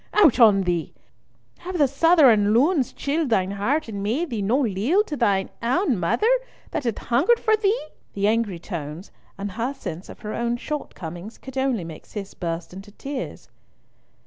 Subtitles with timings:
[0.15, 0.95] Out on thee!
[1.59, 5.99] Have the Southron loons chilled thine heart and made thee no leal to thine ain
[5.99, 6.25] mother
[6.71, 7.85] that hath hungered for thee?"
[8.15, 12.73] The angry tones, and her sense of her own shortcomings, could only make Cis burst
[12.73, 13.47] into tears.